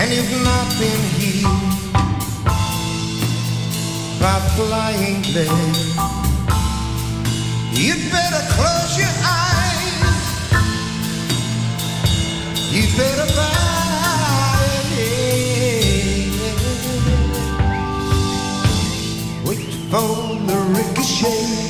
And 0.00 0.10
you've 0.12 0.44
not 0.44 0.78
been 0.78 1.02
healed 1.20 1.79
by 4.20 4.38
flying 4.54 5.22
lead. 5.32 5.76
You 7.72 7.94
better 8.12 8.42
close 8.52 8.98
your 8.98 9.14
eyes. 9.24 9.96
You 12.70 12.82
better 12.98 13.26
buy 13.34 14.66
it. 14.92 16.30
Wait 19.46 19.72
for 19.90 20.36
the 20.46 20.58
ricochet. 20.76 21.69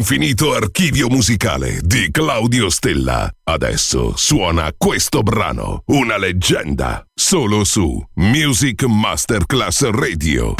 Dall'infinito 0.00 0.54
archivio 0.54 1.08
musicale 1.08 1.78
di 1.82 2.08
Claudio 2.10 2.70
Stella. 2.70 3.30
Adesso 3.44 4.16
suona 4.16 4.72
questo 4.74 5.20
brano, 5.20 5.82
una 5.88 6.16
leggenda, 6.16 7.04
solo 7.12 7.64
su 7.64 8.02
Music 8.14 8.84
Masterclass 8.84 9.90
Radio. 9.90 10.54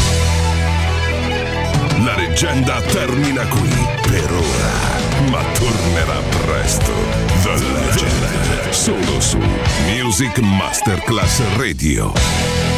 La 2.05 2.17
leggenda 2.17 2.83
termina 2.83 3.47
qui 3.47 3.71
per 4.03 4.31
ora, 4.31 5.31
ma 5.31 5.43
tornerà 5.59 6.21
presto. 6.45 6.93
The 7.43 7.55
Legend, 7.55 8.69
solo 8.69 9.21
su 9.21 9.39
Music 9.87 10.39
Masterclass 10.41 11.41
Radio. 11.57 12.70